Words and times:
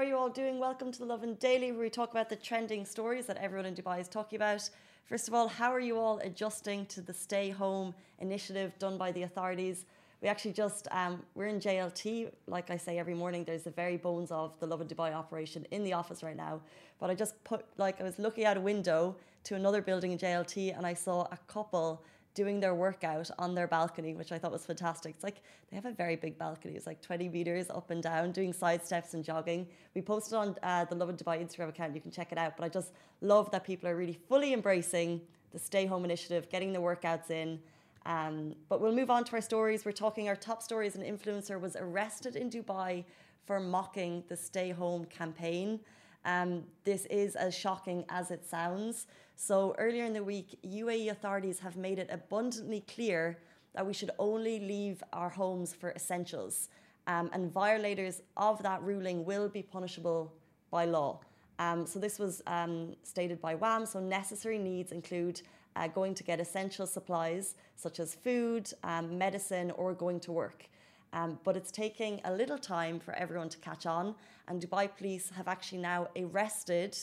are 0.00 0.04
you 0.04 0.16
all 0.16 0.30
doing? 0.30 0.58
Welcome 0.58 0.90
to 0.92 0.98
the 0.98 1.04
Lovin 1.04 1.34
Daily, 1.34 1.72
where 1.72 1.82
we 1.82 1.90
talk 1.90 2.10
about 2.10 2.30
the 2.30 2.36
trending 2.36 2.86
stories 2.86 3.26
that 3.26 3.36
everyone 3.36 3.66
in 3.66 3.74
Dubai 3.74 4.00
is 4.00 4.08
talking 4.08 4.36
about. 4.36 4.66
First 5.04 5.28
of 5.28 5.34
all, 5.34 5.46
how 5.46 5.70
are 5.70 5.78
you 5.78 5.98
all 5.98 6.18
adjusting 6.20 6.86
to 6.86 7.02
the 7.02 7.12
stay 7.12 7.50
home 7.50 7.92
initiative 8.18 8.72
done 8.78 8.96
by 8.96 9.12
the 9.12 9.24
authorities? 9.24 9.84
We 10.22 10.28
actually 10.28 10.54
just, 10.54 10.88
um, 10.90 11.22
we're 11.34 11.48
in 11.48 11.60
JLT. 11.60 12.30
Like 12.46 12.70
I 12.70 12.78
say 12.78 12.98
every 12.98 13.12
morning, 13.12 13.44
there's 13.44 13.64
the 13.64 13.72
very 13.72 13.98
bones 13.98 14.30
of 14.30 14.58
the 14.58 14.66
Lovin 14.66 14.88
Dubai 14.88 15.12
operation 15.12 15.66
in 15.70 15.84
the 15.84 15.92
office 15.92 16.22
right 16.22 16.36
now. 16.36 16.62
But 16.98 17.10
I 17.10 17.14
just 17.14 17.34
put, 17.44 17.66
like, 17.76 18.00
I 18.00 18.04
was 18.04 18.18
looking 18.18 18.46
out 18.46 18.56
a 18.56 18.60
window 18.62 19.14
to 19.44 19.54
another 19.54 19.82
building 19.82 20.12
in 20.12 20.18
JLT 20.18 20.78
and 20.78 20.86
I 20.86 20.94
saw 20.94 21.26
a 21.30 21.38
couple 21.46 22.02
doing 22.34 22.60
their 22.60 22.74
workout 22.74 23.30
on 23.38 23.54
their 23.54 23.66
balcony, 23.66 24.14
which 24.14 24.32
I 24.32 24.38
thought 24.38 24.52
was 24.52 24.64
fantastic. 24.64 25.14
It's 25.14 25.24
like 25.24 25.42
they 25.70 25.76
have 25.76 25.86
a 25.86 25.92
very 25.92 26.16
big 26.16 26.38
balcony. 26.38 26.74
It's 26.74 26.86
like 26.86 27.02
20 27.02 27.28
meters 27.28 27.70
up 27.70 27.90
and 27.90 28.02
down, 28.02 28.32
doing 28.32 28.52
side 28.52 28.84
steps 28.84 29.14
and 29.14 29.24
jogging. 29.24 29.66
We 29.94 30.02
posted 30.02 30.34
on 30.34 30.56
uh, 30.62 30.84
the 30.84 30.94
Lovin 30.94 31.16
Dubai 31.16 31.44
Instagram 31.44 31.68
account. 31.68 31.94
You 31.94 32.00
can 32.00 32.10
check 32.10 32.32
it 32.32 32.38
out. 32.38 32.56
But 32.56 32.64
I 32.64 32.68
just 32.68 32.92
love 33.20 33.50
that 33.50 33.64
people 33.64 33.88
are 33.88 33.96
really 33.96 34.18
fully 34.28 34.52
embracing 34.52 35.20
the 35.52 35.58
stay 35.58 35.86
home 35.86 36.04
initiative, 36.04 36.48
getting 36.48 36.72
the 36.72 36.80
workouts 36.80 37.30
in. 37.30 37.58
Um, 38.06 38.54
but 38.68 38.80
we'll 38.80 38.94
move 38.94 39.10
on 39.10 39.24
to 39.24 39.32
our 39.32 39.40
stories. 39.40 39.84
We're 39.84 39.92
talking 39.92 40.28
our 40.28 40.36
top 40.36 40.62
stories. 40.62 40.94
An 40.94 41.02
influencer 41.02 41.60
was 41.60 41.76
arrested 41.76 42.36
in 42.36 42.48
Dubai 42.48 43.04
for 43.44 43.60
mocking 43.60 44.22
the 44.28 44.36
stay 44.36 44.70
home 44.70 45.04
campaign. 45.06 45.80
Um, 46.24 46.64
this 46.84 47.06
is 47.06 47.36
as 47.36 47.54
shocking 47.54 48.04
as 48.08 48.30
it 48.30 48.44
sounds. 48.44 49.06
So, 49.36 49.74
earlier 49.78 50.04
in 50.04 50.12
the 50.12 50.22
week, 50.22 50.58
UAE 50.66 51.10
authorities 51.10 51.58
have 51.60 51.76
made 51.76 51.98
it 51.98 52.08
abundantly 52.10 52.84
clear 52.94 53.38
that 53.74 53.86
we 53.86 53.94
should 53.94 54.10
only 54.18 54.60
leave 54.60 55.02
our 55.12 55.30
homes 55.30 55.72
for 55.72 55.92
essentials. 55.92 56.68
Um, 57.06 57.30
and 57.32 57.50
violators 57.52 58.22
of 58.36 58.62
that 58.62 58.82
ruling 58.82 59.24
will 59.24 59.48
be 59.48 59.62
punishable 59.62 60.32
by 60.70 60.84
law. 60.84 61.20
Um, 61.58 61.86
so, 61.86 61.98
this 61.98 62.18
was 62.18 62.42
um, 62.46 62.94
stated 63.02 63.40
by 63.40 63.54
WAM. 63.54 63.86
So, 63.86 63.98
necessary 63.98 64.58
needs 64.58 64.92
include 64.92 65.40
uh, 65.76 65.88
going 65.88 66.14
to 66.14 66.24
get 66.24 66.40
essential 66.40 66.86
supplies 66.86 67.54
such 67.76 67.98
as 68.00 68.14
food, 68.14 68.70
um, 68.82 69.16
medicine, 69.16 69.70
or 69.70 69.94
going 69.94 70.20
to 70.20 70.32
work. 70.32 70.68
Um, 71.12 71.38
but 71.44 71.56
it's 71.56 71.70
taking 71.70 72.20
a 72.24 72.32
little 72.32 72.58
time 72.58 73.00
for 73.00 73.14
everyone 73.14 73.48
to 73.50 73.58
catch 73.58 73.84
on. 73.86 74.14
And 74.48 74.62
Dubai 74.62 74.88
police 74.96 75.30
have 75.30 75.48
actually 75.48 75.78
now 75.78 76.08
arrested 76.16 76.96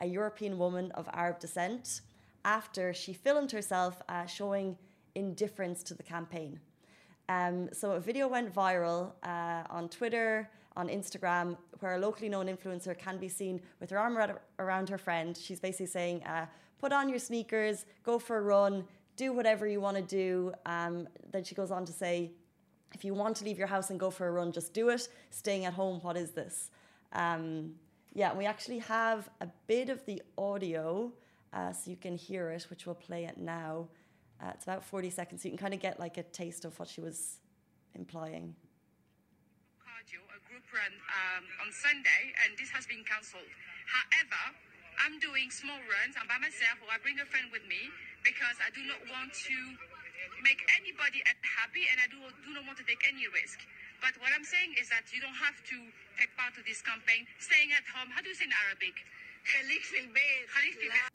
a 0.00 0.06
European 0.06 0.58
woman 0.58 0.90
of 0.92 1.08
Arab 1.12 1.38
descent 1.38 2.00
after 2.44 2.92
she 2.92 3.12
filmed 3.12 3.52
herself 3.52 4.02
uh, 4.08 4.26
showing 4.26 4.76
indifference 5.14 5.82
to 5.84 5.94
the 5.94 6.02
campaign. 6.02 6.58
Um, 7.28 7.68
so 7.72 7.92
a 7.92 8.00
video 8.00 8.26
went 8.26 8.52
viral 8.52 9.12
uh, 9.22 9.62
on 9.70 9.88
Twitter, 9.88 10.50
on 10.76 10.88
Instagram, 10.88 11.56
where 11.80 11.94
a 11.94 11.98
locally 11.98 12.28
known 12.28 12.46
influencer 12.46 12.98
can 12.98 13.18
be 13.18 13.28
seen 13.28 13.60
with 13.80 13.90
her 13.90 13.98
arm 13.98 14.18
around 14.58 14.88
her 14.88 14.98
friend. 14.98 15.36
She's 15.36 15.60
basically 15.60 15.86
saying, 15.86 16.24
uh, 16.24 16.46
"Put 16.78 16.92
on 16.92 17.08
your 17.08 17.18
sneakers, 17.18 17.86
go 18.02 18.18
for 18.18 18.38
a 18.38 18.42
run, 18.42 18.84
do 19.16 19.32
whatever 19.32 19.66
you 19.66 19.80
want 19.80 19.96
to 19.96 20.02
do." 20.02 20.52
Um, 20.66 21.08
then 21.30 21.44
she 21.44 21.54
goes 21.54 21.70
on 21.70 21.84
to 21.84 21.92
say, 21.92 22.32
if 22.94 23.04
you 23.04 23.14
want 23.14 23.36
to 23.36 23.44
leave 23.44 23.58
your 23.58 23.66
house 23.66 23.90
and 23.90 23.98
go 23.98 24.10
for 24.10 24.26
a 24.26 24.30
run, 24.30 24.52
just 24.52 24.72
do 24.74 24.88
it. 24.90 25.08
Staying 25.30 25.64
at 25.64 25.72
home, 25.72 26.00
what 26.02 26.16
is 26.16 26.30
this? 26.30 26.70
Um, 27.12 27.74
yeah, 28.14 28.34
we 28.34 28.44
actually 28.46 28.78
have 28.80 29.28
a 29.40 29.48
bit 29.66 29.88
of 29.88 30.04
the 30.06 30.22
audio 30.36 31.12
uh, 31.52 31.72
so 31.72 31.90
you 31.90 31.96
can 31.96 32.16
hear 32.16 32.50
it, 32.50 32.64
which 32.70 32.86
we'll 32.86 32.94
play 32.94 33.24
it 33.24 33.38
now. 33.38 33.88
Uh, 34.40 34.50
it's 34.54 34.64
about 34.64 34.84
40 34.84 35.10
seconds, 35.10 35.42
so 35.42 35.48
you 35.48 35.52
can 35.52 35.58
kind 35.58 35.74
of 35.74 35.80
get 35.80 36.00
like 36.00 36.16
a 36.18 36.22
taste 36.22 36.64
of 36.64 36.78
what 36.78 36.88
she 36.88 37.00
was 37.00 37.38
implying. 37.94 38.54
Cardio, 39.78 40.20
a 40.32 40.40
group 40.48 40.64
run 40.72 40.92
um, 41.12 41.44
on 41.64 41.68
Sunday, 41.70 42.32
and 42.44 42.56
this 42.58 42.70
has 42.70 42.86
been 42.86 43.04
cancelled. 43.04 43.48
However, 43.86 44.42
I'm 45.04 45.20
doing 45.20 45.50
small 45.50 45.78
runs. 45.78 46.16
I'm 46.18 46.26
by 46.28 46.40
myself, 46.40 46.80
or 46.84 46.90
I 46.92 46.98
bring 47.00 47.20
a 47.20 47.28
friend 47.28 47.48
with 47.52 47.64
me 47.68 47.88
because 48.24 48.56
I 48.60 48.72
do 48.74 48.82
not 48.88 49.00
want 49.08 49.32
to 49.32 49.56
make 50.43 50.61
anybody 50.79 51.21
happy 51.43 51.85
and 51.91 51.97
I 52.01 52.07
do, 52.09 52.19
do 52.45 52.49
not 52.53 52.65
want 52.65 52.77
to 52.79 52.85
take 52.85 53.01
any 53.07 53.25
risk. 53.31 53.59
But 54.01 54.13
what 54.21 54.29
I'm 54.33 54.45
saying 54.45 54.77
is 54.77 54.89
that 54.93 55.09
you 55.09 55.19
don't 55.21 55.37
have 55.37 55.57
to 55.73 55.77
take 56.21 56.29
part 56.37 56.53
of 56.57 56.63
this 56.65 56.81
campaign. 56.85 57.25
Staying 57.41 57.73
at 57.73 57.85
home, 57.89 58.13
how 58.13 58.21
do 58.21 58.29
you 58.29 58.37
say 58.37 58.45
in 58.45 58.55
Arabic? 58.69 58.95
خليك 59.47 59.83
في 59.83 59.99
البيت. 59.99 60.49
خليك 60.49 60.73
في 60.73 60.85
البيت. 60.87 61.11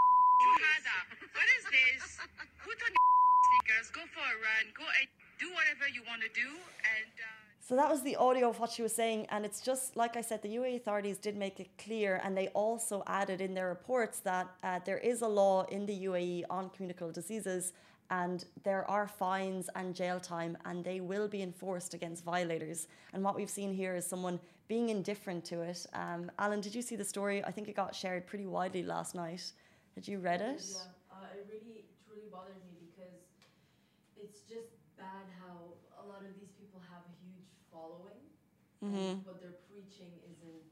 What 1.37 1.49
is 1.59 1.65
this? 1.71 2.19
Put 2.65 2.79
on 2.83 2.91
your 2.91 3.09
sneakers, 3.47 3.91
go 3.93 4.03
for 4.15 4.25
a 4.25 4.37
run, 4.41 4.65
go 4.75 4.87
and 4.99 5.07
do 5.39 5.49
whatever 5.55 5.87
you 5.89 6.03
want 6.09 6.23
to 6.23 6.31
do 6.35 6.49
and 6.49 7.13
uh, 7.19 7.36
so 7.68 7.76
that 7.76 7.90
was 7.90 8.02
the 8.02 8.16
audio 8.16 8.50
of 8.50 8.60
what 8.62 8.72
she 8.72 8.82
was 8.82 8.96
saying, 8.96 9.28
and 9.30 9.44
it's 9.44 9.60
just 9.60 9.98
like 9.98 10.16
I 10.16 10.22
said, 10.22 10.42
the 10.42 10.56
UAE 10.56 10.78
authorities 10.78 11.18
did 11.18 11.36
make 11.36 11.60
it 11.60 11.68
clear, 11.78 12.22
and 12.24 12.38
they 12.38 12.48
also 12.50 13.04
added 13.08 13.42
in 13.42 13.54
their 13.54 13.68
reports 13.68 14.20
that 14.20 14.48
uh, 14.64 14.80
there 14.86 15.00
is 15.00 15.22
a 15.22 15.28
law 15.28 15.66
in 15.66 15.86
the 15.86 16.06
UAE 16.06 16.46
on 16.50 16.70
communicable 16.70 17.12
diseases, 17.12 17.74
and 18.10 18.46
there 18.64 18.90
are 18.90 19.06
fines 19.06 19.70
and 19.76 19.94
jail 19.94 20.18
time 20.18 20.58
and 20.64 20.82
they 20.82 21.02
will 21.02 21.28
be 21.28 21.42
enforced 21.42 21.94
against 21.94 22.24
violators. 22.24 22.88
And 23.12 23.22
what 23.22 23.36
we've 23.36 23.50
seen 23.50 23.74
here 23.74 23.98
is 23.98 24.06
someone 24.06 24.40
being 24.70 24.88
indifferent 24.88 25.44
to 25.46 25.60
it. 25.60 25.86
Um, 25.92 26.32
alan 26.40 26.62
did 26.62 26.74
you 26.74 26.82
see 26.82 26.96
the 26.96 27.04
story? 27.04 27.44
I 27.44 27.52
think 27.52 27.68
it 27.68 27.76
got 27.76 27.94
shared 27.94 28.26
pretty 28.26 28.46
widely 28.46 28.82
last 28.82 29.14
night. 29.14 29.44
Had 29.96 30.08
you 30.08 30.20
read 30.20 30.40
it? 30.40 30.64
Yeah 30.72 30.84
uh, 31.18 31.34
it 31.34 31.50
really 31.50 31.90
truly 32.06 32.30
bothered 32.30 32.62
me 32.62 32.78
because 32.78 33.26
it's 34.18 34.44
just 34.44 34.76
bad 34.98 35.30
how 35.38 35.78
a 36.02 36.06
lot 36.06 36.26
of 36.26 36.34
these 36.36 36.52
people 36.58 36.82
have 36.90 37.06
a 37.06 37.14
huge 37.22 37.50
following 37.70 38.22
mm-hmm. 38.82 39.22
what 39.24 39.38
they're 39.40 39.62
preaching 39.70 40.10
isn't 40.26 40.66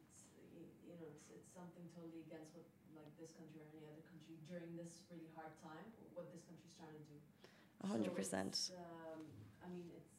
you 0.85 0.94
know 0.97 1.06
it's, 1.06 1.25
it's 1.29 1.50
something 1.53 1.85
totally 1.94 2.25
against 2.25 2.57
what 2.57 2.66
like 2.97 3.11
this 3.22 3.31
country 3.38 3.61
or 3.61 3.67
any 3.75 3.85
other 3.85 4.05
country 4.09 4.35
during 4.50 4.73
this 4.73 5.05
really 5.13 5.29
hard 5.38 5.53
time 5.61 5.85
what 6.17 6.31
this 6.34 6.41
country's 6.47 6.73
trying 6.75 6.95
to 6.95 7.05
do 7.11 7.17
hundred 7.88 8.16
percent. 8.16 8.72
Um, 8.78 9.22
I 9.63 9.69
mean, 9.69 9.85
it's 9.95 10.09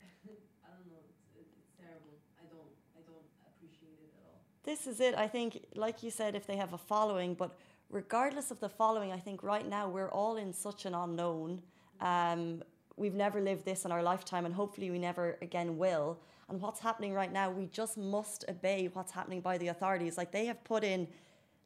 I 0.64 0.70
don't 0.72 0.88
know. 0.88 1.04
It's, 1.38 1.52
it's 1.58 1.70
terrible. 1.76 2.16
I 2.40 2.46
don't 2.48 2.72
I 2.96 3.00
don't 3.04 3.28
appreciate 3.46 3.98
it 4.00 4.12
at 4.16 4.24
all. 4.24 4.40
This 4.64 4.86
is 4.86 5.00
it. 5.00 5.14
I 5.14 5.28
think, 5.28 5.64
like 5.74 6.02
you 6.02 6.10
said, 6.10 6.34
if 6.34 6.46
they 6.46 6.56
have 6.56 6.72
a 6.72 6.78
following, 6.78 7.34
but 7.34 7.56
regardless 7.90 8.50
of 8.50 8.60
the 8.60 8.68
following, 8.68 9.12
I 9.12 9.18
think 9.18 9.42
right 9.42 9.68
now 9.68 9.88
we're 9.88 10.10
all 10.10 10.36
in 10.36 10.52
such 10.52 10.86
an 10.86 10.94
unknown. 10.94 11.62
Um, 12.00 12.62
we've 12.96 13.14
never 13.14 13.40
lived 13.40 13.64
this 13.64 13.84
in 13.84 13.92
our 13.92 14.02
lifetime, 14.02 14.44
and 14.46 14.54
hopefully 14.54 14.90
we 14.90 14.98
never 14.98 15.38
again 15.42 15.78
will. 15.78 16.18
And 16.48 16.60
what's 16.60 16.80
happening 16.80 17.12
right 17.12 17.32
now, 17.32 17.50
we 17.50 17.66
just 17.66 17.98
must 17.98 18.44
obey 18.48 18.88
what's 18.92 19.12
happening 19.12 19.40
by 19.40 19.58
the 19.58 19.68
authorities. 19.68 20.16
Like 20.16 20.32
they 20.32 20.46
have 20.46 20.62
put 20.64 20.82
in, 20.82 21.06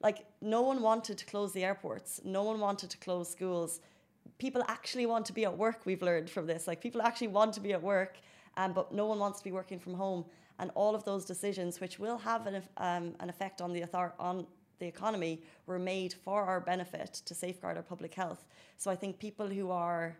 like 0.01 0.27
no 0.41 0.63
one 0.63 0.83
wanted 0.83 1.19
to 1.19 1.25
close 1.27 1.53
the 1.53 1.65
airports, 1.65 2.21
no 2.25 2.43
one 2.43 2.59
wanted 2.59 2.91
to 2.91 2.99
close 2.99 3.31
schools 3.31 3.81
people 4.39 4.63
actually 4.69 5.07
want 5.07 5.25
to 5.27 5.33
be 5.33 5.45
at 5.45 5.57
work. 5.57 5.83
We've 5.85 6.03
learned 6.03 6.29
from 6.29 6.47
this. 6.47 6.67
Like 6.67 6.81
people 6.81 7.03
actually 7.03 7.29
want 7.29 7.53
to 7.55 7.61
be 7.61 7.73
at 7.73 7.83
work, 7.83 8.19
um, 8.57 8.73
but 8.73 8.93
no 8.93 9.07
one 9.07 9.19
wants 9.19 9.39
to 9.39 9.45
be 9.45 9.53
working 9.53 9.79
from 9.79 9.95
home. 9.95 10.25
And 10.59 10.71
all 10.75 10.95
of 10.95 11.05
those 11.05 11.25
decisions, 11.25 11.81
which 11.81 11.99
will 11.99 12.19
have 12.19 12.47
an, 12.47 12.57
um, 12.77 13.15
an 13.21 13.29
effect 13.29 13.61
on 13.61 13.73
the 13.73 13.85
author- 13.85 14.15
on 14.19 14.47
the 14.83 14.89
economy, 14.89 15.43
were 15.67 15.79
made 15.79 16.13
for 16.13 16.43
our 16.43 16.61
benefit 16.61 17.13
to 17.25 17.35
safeguard 17.35 17.77
our 17.77 17.83
public 17.83 18.13
health. 18.15 18.45
So 18.77 18.91
I 18.91 18.97
think 18.97 19.19
people 19.19 19.49
who 19.49 19.71
are 19.71 20.17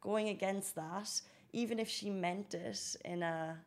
going 0.00 0.28
against 0.28 0.74
that, 0.76 1.10
even 1.52 1.78
if 1.78 1.88
she 1.88 2.08
meant 2.10 2.54
it 2.54 2.96
in 3.04 3.22
a 3.22 3.58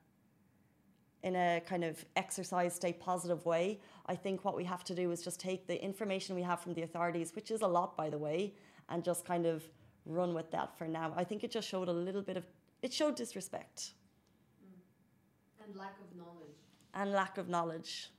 in 1.23 1.35
a 1.35 1.61
kind 1.65 1.83
of 1.83 2.05
exercise 2.15 2.75
stay 2.75 2.93
positive 2.93 3.45
way, 3.45 3.79
I 4.05 4.15
think 4.15 4.45
what 4.45 4.55
we 4.55 4.63
have 4.63 4.83
to 4.85 4.95
do 4.95 5.11
is 5.11 5.23
just 5.23 5.39
take 5.39 5.67
the 5.67 5.83
information 5.83 6.35
we 6.35 6.43
have 6.43 6.59
from 6.61 6.73
the 6.75 6.83
authorities, 6.83 7.33
which 7.35 7.49
is 7.51 7.61
a 7.61 7.67
lot 7.67 7.97
by 7.97 8.09
the 8.09 8.17
way, 8.17 8.53
and 8.89 9.03
just 9.03 9.25
kind 9.25 9.45
of 9.45 9.63
run 10.05 10.33
with 10.33 10.49
that 10.51 10.77
for 10.77 10.87
now. 10.87 11.13
I 11.17 11.23
think 11.23 11.43
it 11.43 11.51
just 11.51 11.67
showed 11.67 11.89
a 11.89 11.97
little 12.07 12.21
bit 12.21 12.37
of 12.37 12.45
it 12.81 12.93
showed 12.93 13.15
disrespect. 13.15 13.79
Mm. 14.63 15.65
And 15.65 15.75
lack 15.75 15.97
of 16.05 16.09
knowledge. 16.15 16.59
And 16.93 17.11
lack 17.11 17.37
of 17.37 17.49
knowledge. 17.49 18.11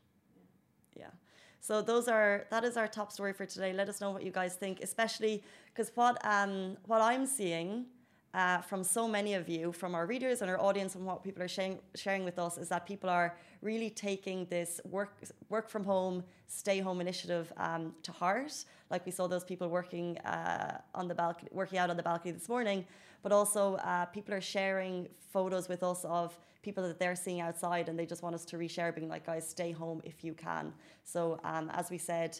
Yeah. 0.96 1.04
yeah. 1.04 1.27
So 1.60 1.82
those 1.82 2.08
are 2.08 2.46
that 2.50 2.64
is 2.64 2.76
our 2.76 2.88
top 2.88 3.12
story 3.12 3.32
for 3.32 3.46
today. 3.46 3.72
Let 3.72 3.88
us 3.88 4.00
know 4.00 4.10
what 4.10 4.22
you 4.22 4.30
guys 4.30 4.54
think, 4.54 4.80
especially 4.80 5.42
because 5.72 5.90
what 5.94 6.24
um 6.24 6.76
what 6.86 7.00
I'm 7.00 7.26
seeing 7.26 7.86
uh, 8.34 8.58
from 8.58 8.84
so 8.84 9.08
many 9.08 9.34
of 9.34 9.48
you, 9.48 9.72
from 9.72 9.94
our 9.94 10.06
readers 10.06 10.42
and 10.42 10.50
our 10.50 10.60
audience, 10.60 10.94
and 10.94 11.04
what 11.04 11.24
people 11.24 11.42
are 11.42 11.48
sharing, 11.48 11.78
sharing 11.94 12.24
with 12.24 12.38
us 12.38 12.58
is 12.58 12.68
that 12.68 12.86
people 12.86 13.08
are 13.08 13.36
really 13.62 13.90
taking 13.90 14.44
this 14.46 14.80
work 14.84 15.16
work 15.48 15.68
from 15.68 15.84
home, 15.84 16.22
stay 16.46 16.78
home 16.80 17.00
initiative 17.00 17.52
um, 17.56 17.94
to 18.02 18.12
heart. 18.12 18.52
Like 18.90 19.04
we 19.06 19.12
saw 19.12 19.26
those 19.26 19.44
people 19.44 19.68
working 19.68 20.18
uh, 20.18 20.80
on 20.94 21.08
the 21.08 21.14
balcony, 21.14 21.48
working 21.52 21.78
out 21.78 21.90
on 21.90 21.96
the 21.96 22.02
balcony 22.02 22.32
this 22.32 22.48
morning, 22.48 22.84
but 23.22 23.32
also 23.32 23.76
uh, 23.76 24.04
people 24.06 24.34
are 24.34 24.40
sharing 24.40 25.08
photos 25.32 25.68
with 25.68 25.82
us 25.82 26.04
of 26.04 26.38
people 26.62 26.86
that 26.86 26.98
they're 26.98 27.16
seeing 27.16 27.40
outside, 27.40 27.88
and 27.88 27.98
they 27.98 28.06
just 28.06 28.22
want 28.22 28.34
us 28.34 28.44
to 28.44 28.56
reshare, 28.56 28.94
being 28.94 29.08
like, 29.08 29.24
guys, 29.24 29.48
stay 29.48 29.72
home 29.72 30.00
if 30.04 30.22
you 30.22 30.34
can. 30.34 30.72
So 31.04 31.40
um, 31.44 31.70
as 31.72 31.90
we 31.90 31.98
said, 31.98 32.38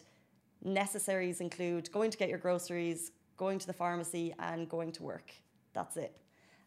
necessaries 0.63 1.41
include 1.41 1.91
going 1.91 2.11
to 2.11 2.17
get 2.17 2.29
your 2.29 2.37
groceries, 2.37 3.11
going 3.37 3.57
to 3.59 3.67
the 3.67 3.73
pharmacy, 3.73 4.33
and 4.39 4.69
going 4.69 4.91
to 4.93 5.03
work. 5.03 5.33
That's 5.79 5.95
it. 5.95 6.13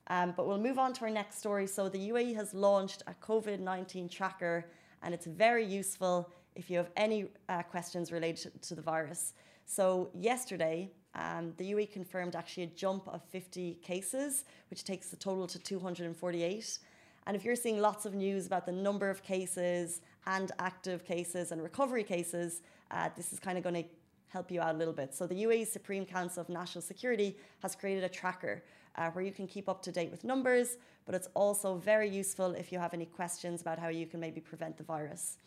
Um, 0.07 0.33
but 0.35 0.47
we'll 0.47 0.59
move 0.59 0.79
on 0.79 0.95
to 0.95 1.03
our 1.03 1.11
next 1.11 1.39
story. 1.39 1.67
So, 1.67 1.91
the 1.91 2.09
UAE 2.09 2.35
has 2.35 2.55
launched 2.55 3.03
a 3.07 3.13
COVID 3.13 3.61
19 3.61 4.09
tracker 4.09 4.71
and 5.03 5.13
it's 5.13 5.27
very 5.27 5.65
useful 5.65 6.31
if 6.55 6.71
you 6.71 6.79
have 6.79 6.91
any 6.97 7.27
uh, 7.51 7.63
questions 7.63 8.11
related 8.11 8.63
to 8.63 8.75
the 8.75 8.81
virus. 8.81 9.35
So, 9.67 10.09
yesterday, 10.15 10.91
um, 11.15 11.53
the 11.59 11.73
UAE 11.73 11.93
confirmed 11.93 12.37
actually 12.37 12.63
a 12.63 12.69
jump 12.85 13.07
of 13.07 13.23
50 13.25 13.75
cases, 13.83 14.45
which 14.71 14.83
takes 14.83 15.11
the 15.11 15.17
total 15.17 15.47
to 15.47 15.59
248. 15.59 16.79
And 17.27 17.37
if 17.37 17.45
you're 17.45 17.55
seeing 17.55 17.81
lots 17.81 18.07
of 18.07 18.15
news 18.15 18.47
about 18.47 18.65
the 18.65 18.73
number 18.73 19.11
of 19.11 19.23
cases 19.23 20.01
and 20.27 20.53
active 20.59 21.05
cases 21.05 21.53
and 21.53 21.63
recovery 21.63 22.03
cases, 22.03 22.63
uh, 22.91 23.11
this 23.15 23.31
is 23.35 23.39
kind 23.39 23.59
of 23.59 23.63
going 23.63 23.75
to 23.75 23.85
help 24.29 24.51
you 24.51 24.63
out 24.63 24.75
a 24.75 24.79
little 24.79 24.95
bit. 24.95 25.15
So, 25.15 25.27
the 25.27 25.43
UAE 25.45 25.67
Supreme 25.67 26.07
Council 26.07 26.41
of 26.41 26.49
National 26.49 26.81
Security 26.81 27.37
has 27.61 27.77
created 27.77 28.05
a 28.05 28.09
tracker 28.09 28.63
uh, 28.97 29.11
where 29.11 29.25
you 29.25 29.33
can 29.33 29.47
keep 29.47 29.69
up 29.69 29.83
to 29.83 29.93
date 29.93 30.11
with 30.11 30.25
numbers, 30.25 30.77
but 31.07 31.15
it's 31.15 31.29
also 31.35 31.77
very 31.77 32.09
useful 32.09 32.53
if 32.53 32.73
you 32.73 32.79
have 32.79 32.95
any 32.95 33.07
questions 33.07 33.61
about 33.61 33.79
how 33.79 33.89
you 33.89 34.07
can 34.07 34.21
maybe 34.21 34.41
prevent 34.41 34.77
the 34.77 34.85
virus. 34.85 35.39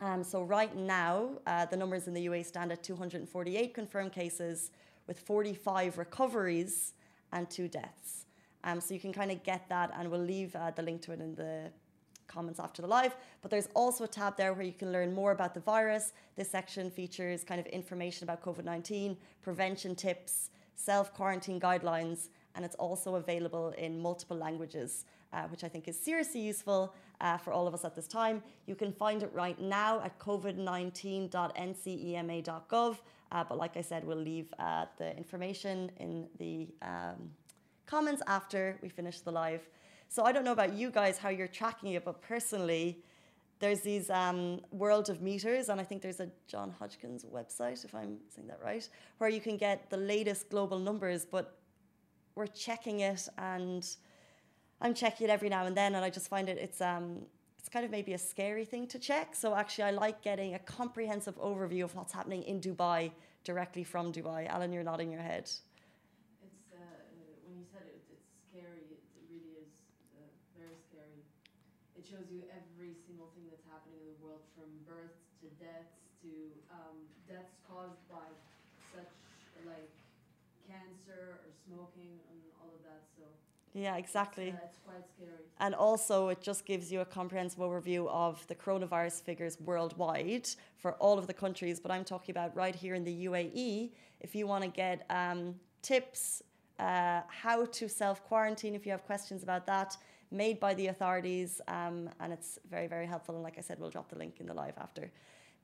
Um, 0.00 0.22
so 0.22 0.42
right 0.42 0.74
now, 0.76 1.30
uh, 1.46 1.64
the 1.66 1.76
numbers 1.76 2.06
in 2.06 2.14
the 2.14 2.26
UAE 2.26 2.44
stand 2.44 2.70
at 2.70 2.82
248 2.82 3.72
confirmed 3.72 4.12
cases 4.12 4.70
with 5.06 5.18
45 5.20 5.96
recoveries 5.96 6.92
and 7.32 7.48
two 7.48 7.68
deaths. 7.68 8.26
Um, 8.64 8.80
so 8.80 8.92
you 8.92 9.00
can 9.00 9.12
kind 9.12 9.30
of 9.30 9.42
get 9.42 9.68
that, 9.68 9.92
and 9.96 10.10
we'll 10.10 10.20
leave 10.20 10.54
uh, 10.56 10.70
the 10.72 10.82
link 10.82 11.00
to 11.02 11.12
it 11.12 11.20
in 11.20 11.34
the 11.34 11.70
comments 12.26 12.60
after 12.60 12.82
the 12.82 12.88
live. 12.88 13.16
But 13.40 13.50
there's 13.50 13.68
also 13.74 14.04
a 14.04 14.08
tab 14.08 14.36
there 14.36 14.52
where 14.52 14.64
you 14.64 14.72
can 14.72 14.92
learn 14.92 15.14
more 15.14 15.32
about 15.32 15.54
the 15.54 15.60
virus. 15.60 16.12
This 16.36 16.50
section 16.50 16.90
features 16.90 17.44
kind 17.44 17.60
of 17.60 17.66
information 17.66 18.24
about 18.24 18.42
COVID 18.42 18.64
19, 18.64 19.16
prevention 19.42 19.94
tips, 19.94 20.50
self 20.74 21.14
quarantine 21.14 21.60
guidelines, 21.60 22.28
and 22.56 22.64
it's 22.64 22.74
also 22.76 23.16
available 23.16 23.74
in 23.78 24.00
multiple 24.00 24.36
languages, 24.36 25.04
uh, 25.32 25.42
which 25.44 25.62
I 25.62 25.68
think 25.68 25.86
is 25.86 25.96
seriously 25.98 26.40
useful 26.40 26.92
uh, 27.20 27.36
for 27.36 27.52
all 27.52 27.68
of 27.68 27.74
us 27.74 27.84
at 27.84 27.94
this 27.94 28.08
time. 28.08 28.42
You 28.66 28.74
can 28.74 28.92
find 28.92 29.22
it 29.22 29.30
right 29.32 29.60
now 29.60 30.00
at 30.00 30.18
covid19.ncema.gov. 30.18 32.96
Uh, 33.32 33.42
but 33.44 33.58
like 33.58 33.76
I 33.76 33.82
said, 33.82 34.04
we'll 34.04 34.16
leave 34.16 34.54
uh, 34.58 34.86
the 34.98 35.16
information 35.16 35.90
in 35.98 36.28
the 36.38 36.68
um, 36.82 37.30
comments 37.84 38.22
after 38.26 38.78
we 38.82 38.88
finish 38.88 39.20
the 39.20 39.32
live. 39.32 39.68
So 40.08 40.24
I 40.24 40.32
don't 40.32 40.44
know 40.44 40.52
about 40.52 40.74
you 40.74 40.90
guys 40.90 41.18
how 41.18 41.28
you're 41.28 41.48
tracking 41.48 41.92
it, 41.92 42.04
but 42.04 42.22
personally, 42.22 43.02
there's 43.58 43.80
these 43.80 44.10
um, 44.10 44.60
Worldometers, 44.74 45.70
and 45.70 45.80
I 45.80 45.84
think 45.84 46.02
there's 46.02 46.20
a 46.20 46.28
John 46.46 46.74
Hodgkins 46.78 47.24
website, 47.24 47.84
if 47.84 47.94
I'm 47.94 48.18
saying 48.28 48.48
that 48.48 48.60
right, 48.62 48.86
where 49.18 49.30
you 49.30 49.40
can 49.40 49.56
get 49.56 49.88
the 49.88 49.96
latest 49.96 50.50
global 50.50 50.78
numbers. 50.78 51.24
But 51.24 51.56
we're 52.36 52.46
checking 52.48 53.00
it, 53.00 53.28
and 53.38 53.86
I'm 54.80 54.94
checking 54.94 55.28
it 55.28 55.30
every 55.30 55.48
now 55.48 55.66
and 55.66 55.76
then, 55.76 55.94
and 55.94 56.04
I 56.04 56.10
just 56.10 56.28
find 56.28 56.48
it 56.48 56.58
it's 56.58 56.80
um 56.80 57.22
it's 57.58 57.68
kind 57.68 57.84
of 57.84 57.90
maybe 57.90 58.12
a 58.14 58.18
scary 58.18 58.64
thing 58.64 58.86
to 58.88 58.98
check. 58.98 59.34
So 59.34 59.54
actually, 59.54 59.84
I 59.84 59.90
like 59.92 60.22
getting 60.22 60.54
a 60.54 60.58
comprehensive 60.60 61.36
overview 61.40 61.84
of 61.84 61.94
what's 61.96 62.12
happening 62.12 62.42
in 62.44 62.60
Dubai 62.60 63.10
directly 63.44 63.84
from 63.84 64.12
Dubai. 64.12 64.48
Alan, 64.48 64.72
you're 64.72 64.84
nodding 64.84 65.10
your 65.10 65.22
head. 65.22 65.44
It's 65.44 65.60
uh, 66.72 66.78
when 67.46 67.58
you 67.58 67.66
said 67.72 67.86
it, 67.88 68.00
it's 68.12 68.28
scary. 68.50 68.86
It, 68.94 69.00
it 69.18 69.24
really 69.32 69.52
is 69.64 69.70
uh, 70.14 70.28
very 70.56 70.78
scary. 70.88 71.20
It 71.98 72.04
shows 72.06 72.28
you 72.30 72.44
every 72.52 72.94
single 73.06 73.32
thing 73.34 73.48
that's 73.50 73.66
happening 73.66 73.98
in 74.04 74.08
the 74.14 74.18
world, 74.22 74.44
from 74.54 74.68
births 74.86 75.24
to 75.42 75.46
deaths 75.58 75.96
to 76.22 76.30
um, 76.70 76.96
deaths 77.26 77.56
caused 77.66 78.02
by 78.12 78.28
such 78.94 79.10
like 79.66 79.90
cancer 80.68 81.40
or 81.44 81.50
smoking 81.66 82.20
and 82.30 82.38
all 82.60 82.70
of 82.74 82.82
that. 82.84 83.02
So 83.16 83.24
Yeah, 83.74 83.96
exactly. 83.96 84.48
it's, 84.48 84.56
uh, 84.56 84.66
it's 84.66 84.78
quite 84.78 85.04
scary. 85.16 85.44
And 85.58 85.74
also, 85.74 86.28
it 86.28 86.40
just 86.40 86.64
gives 86.66 86.92
you 86.92 87.00
a 87.00 87.04
comprehensive 87.04 87.60
overview 87.60 88.08
of 88.08 88.46
the 88.46 88.54
coronavirus 88.54 89.22
figures 89.22 89.58
worldwide 89.60 90.48
for 90.78 90.92
all 90.94 91.18
of 91.18 91.26
the 91.26 91.34
countries. 91.34 91.80
But 91.80 91.90
I'm 91.90 92.04
talking 92.04 92.32
about 92.32 92.54
right 92.54 92.74
here 92.74 92.94
in 92.94 93.04
the 93.04 93.26
UAE. 93.26 93.92
If 94.20 94.34
you 94.34 94.46
want 94.46 94.64
to 94.64 94.70
get 94.70 95.06
um, 95.10 95.54
tips, 95.82 96.42
uh, 96.78 97.22
how 97.28 97.64
to 97.64 97.88
self 97.88 98.22
quarantine, 98.24 98.74
if 98.74 98.84
you 98.84 98.92
have 98.92 99.04
questions 99.04 99.42
about 99.42 99.66
that, 99.66 99.96
made 100.30 100.60
by 100.60 100.74
the 100.74 100.88
authorities. 100.88 101.60
Um, 101.68 102.10
and 102.20 102.32
it's 102.32 102.58
very, 102.68 102.86
very 102.86 103.06
helpful. 103.06 103.34
And 103.34 103.44
like 103.44 103.58
I 103.58 103.62
said, 103.62 103.78
we'll 103.78 103.90
drop 103.90 104.08
the 104.08 104.18
link 104.18 104.40
in 104.40 104.46
the 104.46 104.54
live 104.54 104.74
after. 104.78 105.10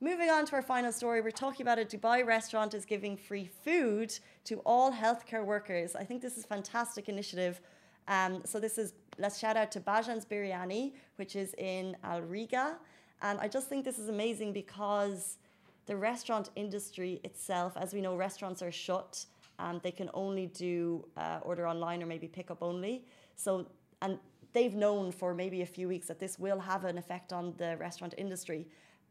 Moving 0.03 0.31
on 0.31 0.45
to 0.47 0.57
our 0.57 0.63
final 0.63 0.91
story, 0.91 1.21
we're 1.21 1.31
talking 1.31 1.63
about 1.63 1.79
a 1.79 1.85
Dubai 1.85 2.27
restaurant 2.27 2.75
is 2.75 2.85
giving 2.85 3.17
free 3.17 3.49
food 3.65 4.13
to 4.47 4.57
all 4.67 4.91
healthcare 4.91 5.45
workers. 5.45 5.95
I 5.95 6.03
think 6.03 6.21
this 6.21 6.37
is 6.37 6.43
a 6.43 6.49
fantastic 6.49 7.09
initiative. 7.09 7.61
Um, 8.09 8.43
so 8.45 8.59
this 8.59 8.79
is 8.79 8.95
let's 9.19 9.39
shout 9.39 9.57
out 9.57 9.71
to 9.71 9.81
Bajan's 9.81 10.25
Biryani, 10.25 10.95
which 11.15 11.37
is 11.37 11.55
in 11.57 11.97
Al 12.03 12.21
Rigga, 12.21 12.75
and 13.21 13.39
I 13.39 13.47
just 13.47 13.69
think 13.69 13.85
this 13.85 14.01
is 14.01 14.09
amazing 14.09 14.53
because 14.53 15.39
the 15.87 15.95
restaurant 15.95 16.51
industry 16.57 17.21
itself, 17.23 17.77
as 17.77 17.95
we 17.95 18.01
know, 18.01 18.17
restaurants 18.17 18.61
are 18.61 18.73
shut. 18.73 19.25
and 19.61 19.81
they 19.83 19.93
can 20.01 20.11
only 20.15 20.47
do 20.47 21.05
uh, 21.17 21.39
order 21.43 21.65
online 21.69 22.03
or 22.03 22.07
maybe 22.07 22.27
pick 22.27 22.51
up 22.51 22.61
only. 22.61 23.05
So 23.37 23.51
and 24.05 24.19
they've 24.53 24.75
known 24.75 25.13
for 25.13 25.33
maybe 25.33 25.63
a 25.63 25.71
few 25.77 25.87
weeks 25.87 26.07
that 26.09 26.19
this 26.19 26.41
will 26.41 26.59
have 26.59 26.85
an 26.85 26.99
effect 26.99 27.33
on 27.33 27.55
the 27.57 27.77
restaurant 27.77 28.15
industry. 28.19 28.67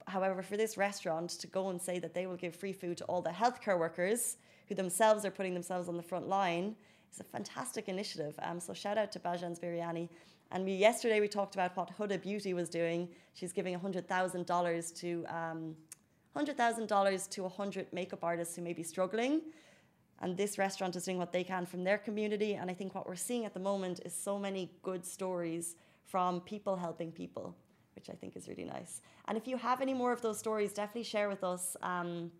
However, 0.07 0.41
for 0.41 0.57
this 0.57 0.77
restaurant 0.77 1.31
to 1.31 1.47
go 1.47 1.69
and 1.69 1.81
say 1.81 1.99
that 1.99 2.13
they 2.13 2.27
will 2.27 2.35
give 2.35 2.55
free 2.55 2.73
food 2.73 2.97
to 2.97 3.05
all 3.05 3.21
the 3.21 3.29
healthcare 3.29 3.79
workers 3.79 4.37
who 4.67 4.75
themselves 4.75 5.25
are 5.25 5.31
putting 5.31 5.53
themselves 5.53 5.87
on 5.89 5.97
the 5.97 6.03
front 6.03 6.27
line 6.27 6.75
is 7.11 7.19
a 7.19 7.23
fantastic 7.23 7.89
initiative. 7.89 8.35
Um, 8.41 8.59
so 8.59 8.73
shout 8.73 8.97
out 8.97 9.11
to 9.13 9.19
Bajan's 9.19 9.59
Biryani. 9.59 10.09
And 10.51 10.65
we 10.65 10.73
yesterday 10.73 11.19
we 11.19 11.27
talked 11.27 11.55
about 11.55 11.75
what 11.77 11.97
Huda 11.97 12.21
Beauty 12.21 12.53
was 12.53 12.69
doing. 12.69 13.07
She's 13.33 13.53
giving 13.53 13.73
hundred 13.73 14.07
thousand 14.07 14.45
dollars 14.45 14.91
to 14.93 15.25
um, 15.27 15.75
hundred 16.33 16.57
thousand 16.57 16.87
dollars 16.87 17.27
to 17.27 17.47
hundred 17.47 17.91
makeup 17.93 18.23
artists 18.23 18.55
who 18.55 18.61
may 18.61 18.73
be 18.73 18.83
struggling. 18.83 19.41
And 20.21 20.37
this 20.37 20.57
restaurant 20.57 20.95
is 20.95 21.05
doing 21.05 21.17
what 21.17 21.31
they 21.33 21.43
can 21.43 21.65
from 21.65 21.83
their 21.83 21.97
community. 21.97 22.53
And 22.55 22.69
I 22.69 22.73
think 22.73 22.93
what 22.93 23.07
we're 23.07 23.15
seeing 23.15 23.45
at 23.45 23.53
the 23.53 23.59
moment 23.59 24.01
is 24.05 24.13
so 24.13 24.37
many 24.37 24.71
good 24.83 25.05
stories 25.05 25.75
from 26.05 26.41
people 26.41 26.75
helping 26.75 27.11
people, 27.11 27.55
which 28.01 28.09
I 28.09 28.17
think 28.21 28.35
is 28.35 28.47
really 28.47 28.65
nice. 28.77 29.01
And 29.27 29.37
if 29.37 29.47
you 29.47 29.57
have 29.57 29.79
any 29.81 29.93
more 29.93 30.11
of 30.11 30.21
those 30.21 30.39
stories, 30.39 30.73
definitely 30.73 31.03
share 31.03 31.29
with 31.29 31.43
us. 31.43 31.77
Um, 31.83 32.31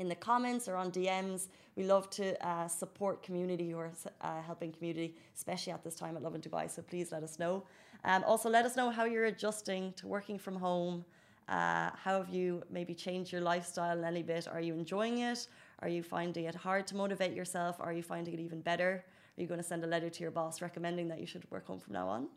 in 0.00 0.08
the 0.08 0.14
comments 0.14 0.66
or 0.66 0.76
on 0.76 0.90
DMs. 0.90 1.48
We 1.76 1.84
love 1.84 2.08
to 2.18 2.24
uh, 2.46 2.66
support 2.68 3.22
community 3.22 3.70
who 3.70 3.78
are 3.78 3.92
uh, 4.22 4.40
helping 4.40 4.72
community, 4.72 5.14
especially 5.36 5.74
at 5.74 5.84
this 5.84 5.94
time 5.94 6.16
at 6.16 6.22
Lovin 6.22 6.40
Dubai. 6.40 6.70
So 6.70 6.80
please 6.80 7.12
let 7.12 7.22
us 7.22 7.38
know. 7.38 7.64
Um, 8.04 8.24
also, 8.26 8.48
let 8.48 8.64
us 8.64 8.76
know 8.76 8.88
how 8.88 9.04
you're 9.04 9.26
adjusting 9.26 9.92
to 9.98 10.06
working 10.06 10.38
from 10.38 10.56
home. 10.56 11.04
Uh, 11.50 11.90
how 12.04 12.16
have 12.20 12.30
you 12.30 12.62
maybe 12.70 12.94
changed 12.94 13.30
your 13.30 13.42
lifestyle 13.42 14.02
any 14.02 14.22
bit? 14.22 14.48
Are 14.48 14.62
you 14.62 14.72
enjoying 14.72 15.18
it? 15.18 15.48
Are 15.80 15.88
you 15.88 16.02
finding 16.02 16.44
it 16.46 16.54
hard 16.54 16.86
to 16.86 16.96
motivate 16.96 17.34
yourself? 17.34 17.76
Are 17.78 17.92
you 17.92 18.02
finding 18.02 18.32
it 18.32 18.40
even 18.40 18.62
better? 18.62 19.04
Are 19.36 19.40
you 19.42 19.46
going 19.46 19.60
to 19.60 19.66
send 19.72 19.84
a 19.84 19.86
letter 19.86 20.08
to 20.08 20.20
your 20.22 20.30
boss 20.30 20.62
recommending 20.62 21.08
that 21.08 21.20
you 21.20 21.26
should 21.26 21.44
work 21.50 21.66
home 21.66 21.78
from 21.78 21.92
now 21.92 22.08
on? 22.08 22.28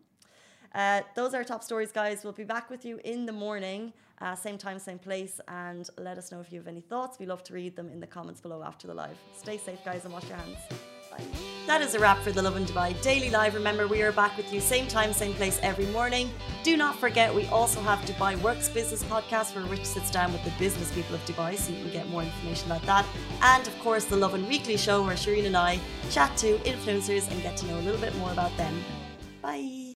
Uh, 0.74 1.02
those 1.16 1.34
are 1.34 1.38
our 1.38 1.44
top 1.44 1.64
stories, 1.64 1.92
guys. 1.92 2.24
We'll 2.24 2.34
be 2.34 2.44
back 2.44 2.70
with 2.70 2.84
you 2.84 3.00
in 3.04 3.26
the 3.26 3.32
morning, 3.32 3.94
uh, 4.22 4.36
same 4.36 4.58
time, 4.58 4.80
same 4.80 5.00
place, 5.00 5.40
and 5.48 5.88
let 5.98 6.18
us 6.18 6.32
know 6.32 6.40
if 6.40 6.52
you 6.52 6.60
have 6.60 6.68
any 6.68 6.82
thoughts. 6.82 7.20
We 7.20 7.26
love 7.26 7.44
to 7.44 7.54
read 7.54 7.76
them 7.76 7.90
in 7.90 8.00
the 8.00 8.08
comments 8.08 8.42
below 8.42 8.64
after 8.64 8.88
the 8.88 8.94
live. 8.94 9.18
Stay 9.38 9.58
safe, 9.58 9.84
guys, 9.86 10.06
and 10.06 10.14
wash 10.14 10.28
your 10.28 10.38
hands. 10.38 10.58
Bye. 11.12 11.24
That 11.68 11.82
is 11.82 11.94
a 11.94 12.00
wrap 12.00 12.20
for 12.20 12.32
the 12.32 12.42
Lovin 12.42 12.66
Dubai 12.66 13.00
Daily 13.04 13.30
Live. 13.30 13.54
Remember, 13.54 13.88
we 13.88 14.02
are 14.02 14.12
back 14.12 14.36
with 14.36 14.52
you 14.52 14.60
same 14.60 14.88
time, 14.88 15.14
same 15.14 15.34
place 15.36 15.60
every 15.62 15.86
morning. 15.88 16.32
Do 16.64 16.76
not 16.76 16.98
forget, 16.98 17.34
we 17.34 17.46
also 17.48 17.80
have 17.82 18.00
Dubai 18.00 18.42
Works 18.42 18.68
Business 18.70 19.04
Podcast 19.04 19.56
where 19.56 19.64
Rich 19.66 19.86
sits 19.86 20.10
down 20.10 20.34
with 20.34 20.44
the 20.44 20.52
business 20.58 20.92
people 20.92 21.14
of 21.16 21.22
Dubai 21.26 21.56
so 21.56 21.72
you 21.72 21.84
can 21.84 21.92
get 21.92 22.10
more 22.10 22.24
information 22.24 22.72
about 22.72 22.82
that. 22.84 23.06
And 23.42 23.68
of 23.68 23.78
course, 23.80 24.06
the 24.06 24.18
Lovin 24.18 24.48
Weekly 24.48 24.78
Show 24.78 25.04
where 25.04 25.16
Shireen 25.16 25.46
and 25.46 25.56
I 25.56 25.80
chat 26.10 26.36
to 26.38 26.58
influencers 26.60 27.30
and 27.32 27.42
get 27.44 27.58
to 27.58 27.68
know 27.68 27.78
a 27.78 27.84
little 27.88 28.02
bit 28.02 28.16
more 28.18 28.32
about 28.32 28.56
them. 28.58 28.84
Bye. 29.42 29.83